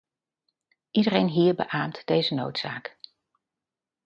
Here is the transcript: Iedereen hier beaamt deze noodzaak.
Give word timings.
Iedereen 0.91 1.27
hier 1.27 1.55
beaamt 1.55 2.01
deze 2.05 2.33
noodzaak. 2.33 2.97